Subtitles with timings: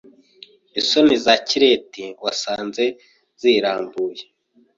[0.79, 2.83] Isoni za Kirete wasanze
[3.41, 4.21] zirambuye